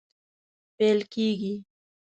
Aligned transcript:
پیل 0.77 0.99
کیږي 1.13 1.53